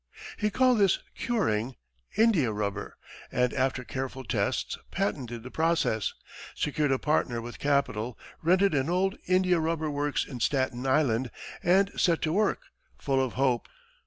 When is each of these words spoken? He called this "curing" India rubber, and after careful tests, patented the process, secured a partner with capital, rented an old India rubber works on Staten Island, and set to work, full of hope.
He 0.35 0.49
called 0.49 0.79
this 0.79 0.97
"curing" 1.15 1.75
India 2.17 2.51
rubber, 2.51 2.97
and 3.31 3.53
after 3.53 3.83
careful 3.83 4.23
tests, 4.23 4.75
patented 4.89 5.43
the 5.43 5.51
process, 5.51 6.15
secured 6.55 6.91
a 6.91 6.97
partner 6.97 7.39
with 7.39 7.59
capital, 7.59 8.17
rented 8.41 8.73
an 8.73 8.89
old 8.89 9.15
India 9.27 9.59
rubber 9.59 9.91
works 9.91 10.25
on 10.27 10.39
Staten 10.39 10.87
Island, 10.87 11.29
and 11.61 11.91
set 11.97 12.23
to 12.23 12.33
work, 12.33 12.61
full 12.97 13.23
of 13.23 13.33
hope. 13.33 13.67